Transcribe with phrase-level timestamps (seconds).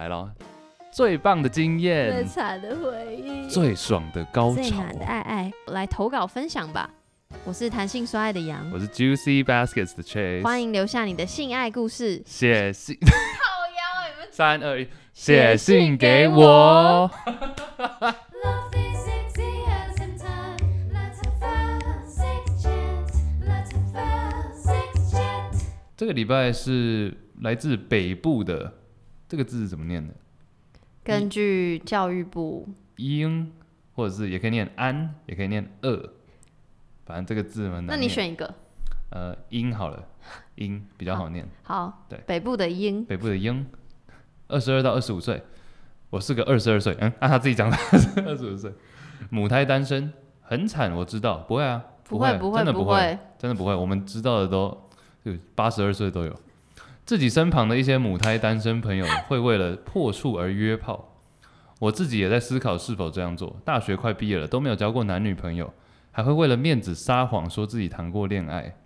[0.00, 0.30] 来咯，
[0.90, 6.88] 最棒的经验，最惨的回忆，最爽的高潮，最难的爱爱，来投稿分享吧。
[7.44, 14.28] 我是弹性说爱的杨，我是 Juicy Baskets 的 Chase，欢迎留下你的性爱故事，写信，靠腰，你们。
[14.32, 17.10] 三二一，写信给我。
[25.94, 28.72] 这个礼拜是来自北部的，
[29.30, 30.12] 这个字是怎么念的？
[31.04, 33.52] 根据教育部，英
[33.94, 35.96] 或者是也可以念安，也可以念二，
[37.06, 37.78] 反正这个字嘛。
[37.86, 38.52] 那你选一个。
[39.10, 40.04] 呃，英好了，
[40.56, 41.46] 英比较好念。
[41.62, 43.64] 好，好对，北部的英，北部的英，
[44.48, 45.40] 二十二到二十五岁，
[46.10, 47.76] 我是个二十二岁，嗯，按、啊、他自己讲的，
[48.26, 48.72] 二十五岁，
[49.30, 54.76] 母胎单身，很惨，我知道，不会啊，不会，不会，真的不会，不会，真的不会，我们知道的都。
[55.22, 56.34] 就八十二岁都有，
[57.04, 61.16] 自己身旁的一些母胎单身朋友会为了破处而约炮，
[61.80, 63.56] 我自己也在思考是否这样做。
[63.64, 65.72] 大学快毕业了，都没有交过男女朋友，
[66.12, 68.76] 还会为了面子撒谎说自己谈过恋爱。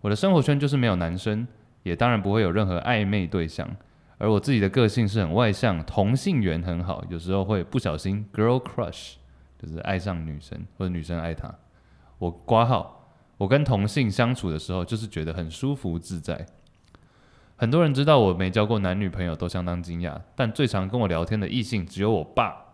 [0.00, 1.46] 我的生活圈就是没有男生，
[1.82, 3.68] 也当然不会有任何暧昧对象。
[4.16, 9.14] 而我自己的个性是很外向，同性缘很好，有时候会不小心 girl crush，
[9.60, 11.54] 就是爱上女生或者女生爱他。
[12.18, 12.94] 我挂号。
[13.36, 16.44] 我跟同性相处的时候，就是觉得很舒服自在。
[17.60, 20.20] 很多人知道我没交过男女朋友，都相当惊讶。
[20.36, 22.66] 但最常跟我聊天的异性只有我爸。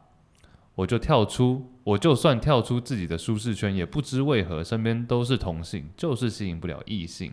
[0.75, 7.33] 我就跳出，我就算跳出自己的舒适圈，也不知为何身边都是同性，就是吸引不了异性。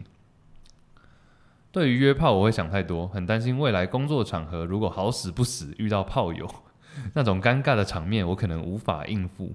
[1.74, 6.50] 对于约炮，我会想太多，很担心未来工作场合如果好死不死遇到炮友，
[7.16, 9.54] 那种尴尬的场面，我可能无法应付。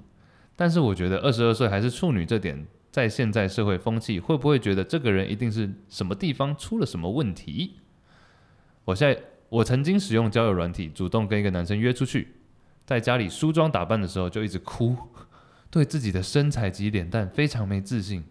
[0.55, 2.67] 但是我觉得二十二岁还是处女这点。
[2.91, 7.75] 在现在社会风气，会不会觉得这个人一定是什么地方出了什么问题？
[8.87, 9.21] 我现在
[9.51, 12.37] 我曾经使用交友软体，主动跟一个男生约出去，
[12.87, 14.97] 在家里梳妆打扮的时候就一直哭，
[15.71, 18.25] 对自己的身材及脸蛋非常没自信。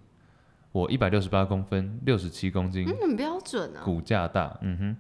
[0.72, 4.98] 我一百六十八公分，六十七公斤，嗯，很标准啊，骨架大，嗯哼，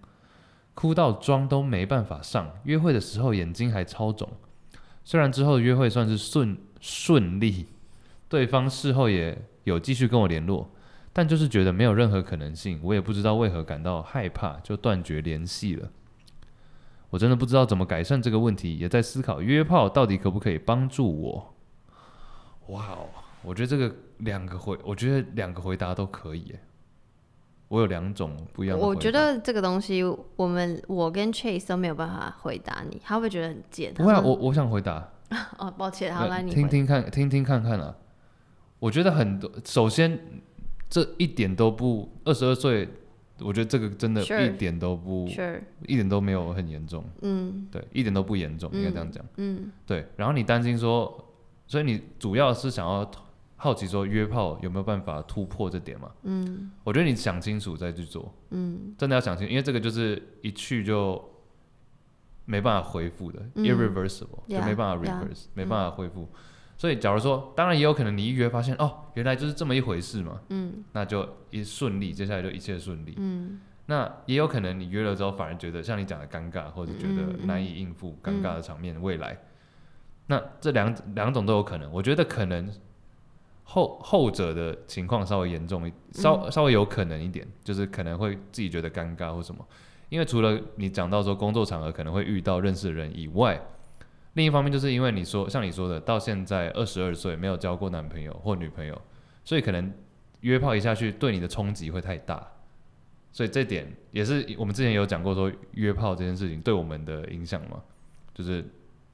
[0.76, 2.48] 哭到妆都没办法上。
[2.66, 4.32] 约会的时候眼睛还超肿，
[5.04, 7.66] 虽然之后约会算是顺顺利，
[8.30, 9.36] 对方事后也。
[9.66, 10.70] 有继续跟我联络，
[11.18, 15.90] 但就是觉得没有任何可能性，我也不知道为何感到害怕，就断绝联系了。
[17.10, 21.56] 我真的不知道怎么改善这个问题，也在思考约炮到底可不可以帮助我。
[22.68, 23.08] 哇哦，
[23.44, 26.60] 我觉得这个两个回，我觉得两个回答都可以耶。
[27.70, 28.86] 我有两种不一样的。
[28.86, 30.04] 我觉得这个东西，
[30.36, 33.94] 我们我跟 Chase 都没有办法回答你，他会不会觉得很贱？
[33.94, 35.12] 不会啊，我我想回答。
[35.60, 37.96] 哦，抱歉，好，来你听听看，听听看看啊。
[38.80, 40.20] 我觉得很多，首先
[40.90, 42.88] 这一点都不二十二岁，
[43.40, 45.60] 我觉得这个真的一点都不，Sure.
[45.88, 50.06] 一点都没有很严重，嗯，对，一点都不严重，应该这样讲，嗯，对。
[50.16, 51.26] 然后你担心说，
[51.68, 53.10] 所以你主要是想要
[53.58, 56.12] 好奇说约炮有没有办法突破这点嘛？
[56.24, 61.22] 嗯，我觉得你想清楚再去做，嗯，真的要想清楚，因为这个就是一去就
[62.46, 66.30] 没办法恢复的，嗯，irreversible，就没办法 reverse，yeah, 没办法恢复。
[66.78, 79.38] 所以，假如说，当然也有可能你一约发现哦，原来就是这么一回事嘛，嗯，那就一顺利，接下来就一切顺利，嗯，那也有可能你约了之后反而觉得像你讲的尴尬，或者觉得难以应付尴尬的场面，未来，
[80.28, 81.90] 那这两两种都有可能。
[81.94, 82.70] 我觉得可能
[83.64, 89.66] 后后者的情况稍微严重一，稍稍微有可能一点，就是可能会自己觉得尴尬或什么，
[90.10, 93.66] 因为除了你讲到说工作场合可能会遇到认识的人以外。
[94.36, 99.02] 另一方面，就是因为你说像你说的，到现在二十二岁没有交过男朋友或女朋友，
[99.46, 99.92] 所以可能
[100.42, 102.46] 约炮一下去对你的冲击会太大，
[103.32, 107.82] 所以这点也是我们之前有讲过说约炮这件事情对我们的影响嘛，
[108.34, 108.64] 就是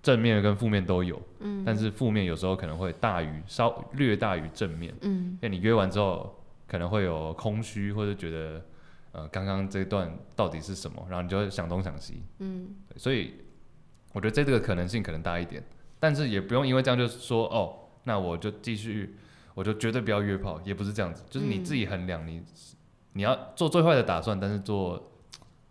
[0.01, 6.35] 正面跟负面都有，嗯，但是负面有时候可能会大于稍略大于正面，嗯，因为你约完之后
[6.67, 8.65] 可能会有空虚或者觉得
[9.11, 13.35] 呃刚刚这段到底是什么，然后你就会想东想西，嗯，所以。
[14.13, 15.63] 我觉得这这个可能性可能大一点，
[15.99, 17.73] 但是也不用因为这样就说哦，
[18.03, 19.15] 那我就继续，
[19.53, 22.43] 我就绝对不要约炮，也不是这样子，就是你自己衡量你，
[23.13, 25.11] 你、要做最坏的打算，但是做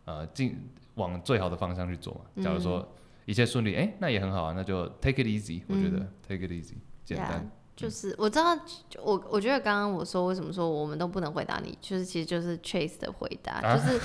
[0.04, 0.58] 呃进
[0.94, 2.42] 往最好的方向去做嘛。
[2.42, 2.86] 假如说
[3.24, 7.40] 一切顺利，哎、那也很好啊，那就 take it easy，我觉得、嗯、take it easy，简单。
[7.40, 7.59] Yeah.
[7.80, 8.54] 就是我知道，
[9.02, 13.98] 我我觉得刚刚我说为什么说我们都不能回答你，就是其实就是 Chase 的回答，啊、就是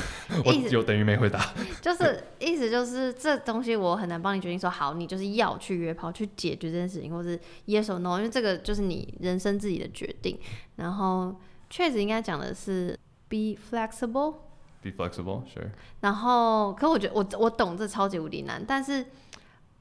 [0.46, 10.40] 我有等于没回答，就是意思就是这东西我很难帮你决定说好，你就是要去约炮去解决这件事情，或是 yes or no，因为这个就是你人生自己的决定。
[10.78, 11.36] 然后
[11.70, 12.98] Chase 应该讲的是
[13.28, 14.36] be flexible。
[14.82, 15.72] Be flexible, sure.
[16.02, 19.04] 然后，可我觉得我我懂这超级无敌难，但是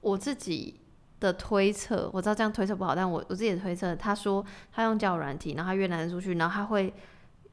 [0.00, 0.80] 我自己
[1.24, 6.92] 的推测，我知道这样推测不好，但我我自己的推测，他说他用交友软体，然后他约男生出去，然后他会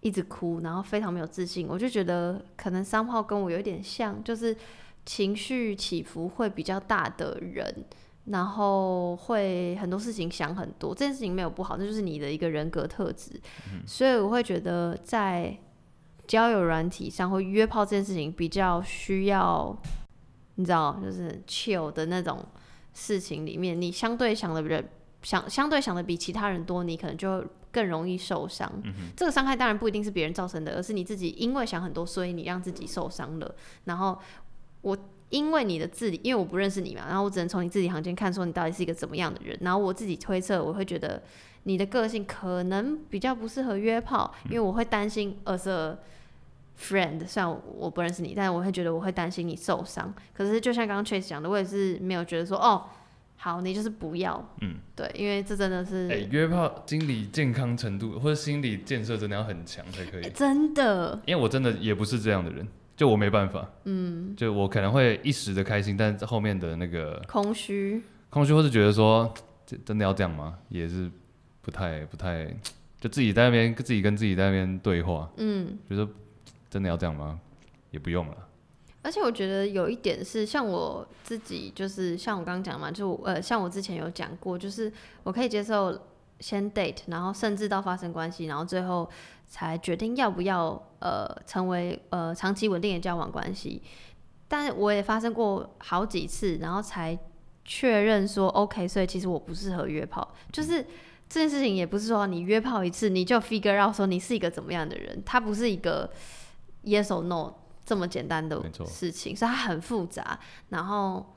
[0.02, 4.56] 一直哭，然后非常没有自信，我就觉得可能三号跟我有点像，就是
[5.06, 7.86] 情绪起伏会比较大的人。
[8.26, 13.32] 然后会很多事情想很多，这件事情没有不好，那就是你的一个人格特质。
[13.74, 15.58] 嗯、所以我会觉得在
[16.28, 19.76] 交友软体上或约炮这件事情比较需要，
[20.54, 22.46] 你知道，就是 chill 的那种
[22.94, 24.88] 事情里面，你相对想的人
[25.22, 28.72] 想相对想的比其他人多，你可能就更容易受伤。
[28.84, 33.56] 嗯、这个伤害当然不一定是别人造成的，而是你自己因为想很多，所以你让自己受伤了。
[33.86, 34.18] 然后
[34.82, 34.98] 我。
[35.32, 39.58] 因为你的字里，因为我不认识你嘛，然后我只能从你字里行间看出你到底是一个怎么样的人。
[39.62, 41.24] 然后我自己推测，我会觉得
[41.64, 45.98] 你的个性可能比较不适合约炮，因为我会担心，as a
[46.82, 50.14] friend，虽然我不认识你，但是我会觉得我会担心你受伤。
[50.34, 52.84] 可是就像刚刚 Chase 讲的，我也是没有觉得说，哦，
[53.38, 62.68] 好，你就是不要，嗯，对，因为这真的是，哎、欸，约炮心理健康程度或者心理建设真的要很强才可以，欸，真的，因为我真的也不是这样的人。
[62.94, 68.00] 就我没办法，嗯，就我可能会一时的开心，但后面的那个空虚，
[68.30, 69.34] 空虚，或是觉得说，
[69.84, 70.60] 真的要这样吗？
[70.70, 71.10] 也是
[71.64, 72.46] 不太不太，
[73.00, 76.08] 就自己在那边自己跟自己在那边对话，嗯，觉得
[76.72, 77.40] 真的要这样吗？
[77.92, 78.36] 也不用了。
[79.04, 84.92] 而且我觉得有一点是，像我自己，就是像我刚刚讲嘛，就呃，像我之前有讲过，就是
[85.22, 86.08] 我可以接受
[86.40, 89.08] 先 date，然后甚至到发生关系，然后最后。
[89.54, 93.82] 才决定要不要呃成为呃长期稳定的交往关系，
[94.48, 97.20] 但我也发生过好几次，然后才
[97.66, 100.26] 确认说 OK，所以其实我不适合约炮。
[100.54, 100.82] 就是
[101.28, 106.10] 这件事情也不是说你约炮一次你就 figure out 说你是一个怎么样的人，它不是一个
[106.84, 107.54] yes or no
[107.86, 110.40] 这么简单的事情，所以它很复杂。
[110.70, 111.36] 然后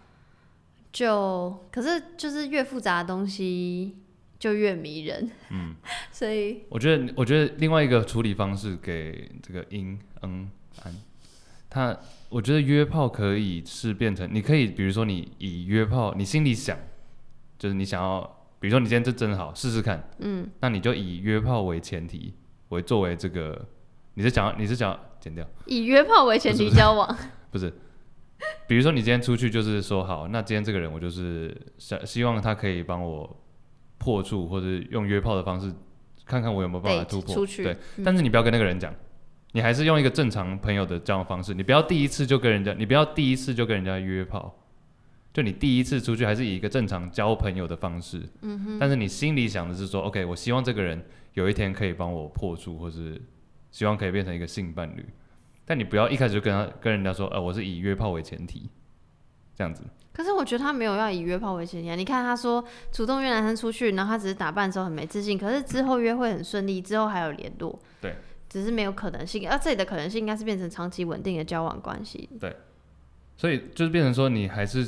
[0.92, 3.98] 就可是就是越复杂的东西。
[4.36, 5.74] 就越迷人，嗯，
[6.12, 10.50] 所以我觉得，我觉得另外一个处理方式给这个阴嗯
[10.82, 10.94] 安，
[11.70, 11.98] 他
[12.28, 16.76] 我觉得约炮可以是变成，你可以比如说你以约炮，你心里想，
[17.58, 18.20] 就是你想要，
[18.60, 22.34] 比如说你今天这真好试试看，嗯，那你就以约炮为前提，
[22.68, 23.66] 为作为这个，
[24.14, 27.16] 你是想要你是想要剪掉，以约炮为前提交往，
[27.50, 27.72] 不是，
[28.68, 33.40] 比如说你今天出去就是说好，那今天这个人我就是想希望他可以帮我。
[33.96, 35.72] 破处或者用约炮的方式，
[36.26, 37.34] 看看我有没有办法突破。
[37.34, 37.62] 出去。
[37.62, 38.94] 对，嗯、但是你不要跟那个人讲，
[39.52, 41.54] 你还是用一个正常朋友的交往方式。
[41.54, 44.54] 你不要第一次就跟人家，你不要第一次就跟人家约炮。
[45.32, 48.20] 就你第一次出去还是以一个正常交朋友的方式。
[48.42, 48.78] 嗯哼。
[48.78, 53.18] 但是你心里想的是说，OK，我希望这个人有一天可以帮我破处，或是
[53.74, 55.04] 希望可以变成一个性伴侣。
[55.64, 58.70] 但你不要一开始就跟他跟人家说，呃，我是以约炮为前提，
[59.52, 59.82] 这样子。
[60.12, 61.96] 可是我觉得他没有要以约炮为前提啊！
[61.96, 68.14] 你看他说主动约男生出去，然后他只是打扮的时候很没自信，可是之后约会很顺利，之后还有联络，对，
[68.48, 69.48] 只是没有可能性。
[69.48, 72.30] 而、啊、这里的可能性应该是变成长期稳定的交往关系。
[72.38, 72.54] 对，
[73.36, 74.86] 所以就是变成说你还是，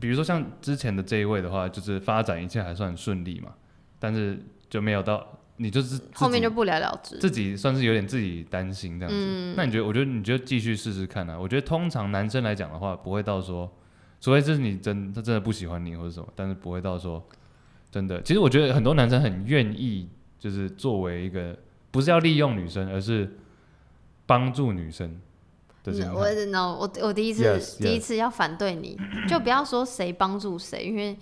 [0.00, 3.52] 比如说像之前的这一位的话，就是发展一切还算顺利嘛，
[3.98, 4.40] 但是
[4.70, 9.18] 就没有到你就是后面就不了了之，自己算是有点自己担心这样子。
[9.18, 9.84] 嗯、那你觉得？
[9.86, 11.38] 我觉得你就继续试试看啊！
[11.38, 13.70] 我觉得通常男生来讲的话，不会到说。
[14.20, 17.20] 除非这是你真他真的不喜欢你或者什么，但是不会到说
[17.90, 18.22] 真的。
[18.22, 20.08] 其实我觉得很多男生很愿意，
[20.38, 21.58] 就是作为一个
[21.90, 23.36] 不是要利用女生，而是
[24.24, 25.20] 帮助女生
[25.82, 26.14] 的这样。
[26.14, 27.82] 我 no，我我第一次 yes, yes.
[27.82, 28.96] 第一次要反对你，
[29.28, 31.18] 就不要说谁帮助谁，因为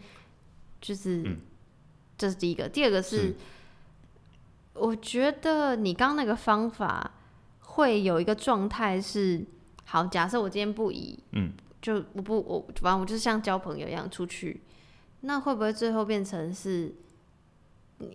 [0.79, 1.39] 就是、嗯、
[2.19, 2.69] 这是第一个。
[2.69, 3.37] 第二个是，是
[4.81, 7.11] 我觉得你刚刚那个方法
[7.61, 9.45] 会有一个状态是，
[9.85, 11.53] 好，假设我今天不以嗯。
[11.83, 14.61] 就我不我反正我就是像交朋友一样出去，
[15.21, 16.95] 那会不会最后变成是，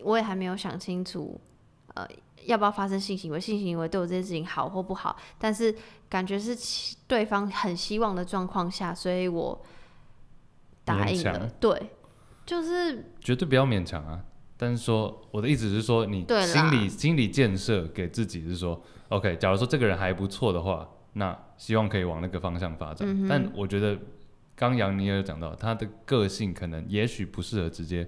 [0.03, 1.41] 我也还没有想清楚，
[1.95, 2.07] 呃，
[2.43, 3.39] 要不要发生性行为？
[3.39, 5.17] 性行为对我这件事情好或不好？
[5.39, 5.75] 但是
[6.07, 6.55] 感觉是
[7.07, 9.59] 对方很希望的状况下，所以我
[10.83, 11.49] 答应了。
[11.59, 11.89] 对，
[12.45, 14.23] 就是绝对不要勉强啊！
[14.57, 20.89] 但是说我的意思是说，你心理心理建设给自己是说，OK，假如说这个人还不错的话。
[21.17, 23.97] 那希望可以往那个方向发展，嗯、但我觉得
[24.53, 28.05] 刚杨你也有讲到，他的个性可能也许不适合直接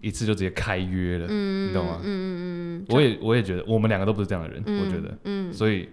[0.00, 2.00] 一次就直接开约了，嗯、你懂吗？
[2.02, 2.38] 嗯嗯
[2.78, 5.86] 嗯，我也我也觉得我们两个都不是这样的人，嗯、我觉得，嗯，所以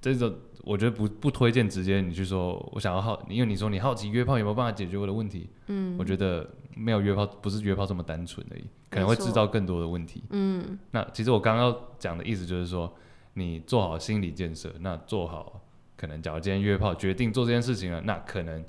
[0.00, 5.96] 这个我觉得不不推荐直接你去说我想要好因为你说你好奇约炮有没有办法解决我的问题嗯。
[5.98, 10.22] 我觉得没有约炮不是约炮这么单纯而已可能会制造更多的问题。
[10.30, 10.78] 嗯。
[10.92, 12.92] 那其实我刚刚要讲的意思就是说
[13.34, 15.60] 你做好心理建设那做好
[15.96, 18.64] 可能假如今天约炮决定做这件事情了那可能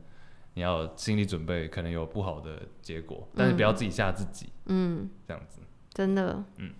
[0.56, 5.10] 你要心理准备可能有不好的结果但是不要自己吓自己嗯。
[5.28, 5.60] 这样子。
[5.94, 6.44] 真的。
[6.58, 6.72] 嗯。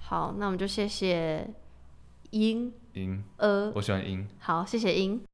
[0.00, 1.48] 好那我们就谢谢
[2.30, 2.72] 英。
[2.98, 3.22] 音，
[3.74, 4.26] 我喜欢音。
[4.38, 5.28] 好，谢谢音。